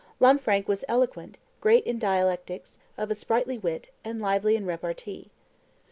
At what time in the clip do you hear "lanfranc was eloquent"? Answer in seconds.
0.19-1.37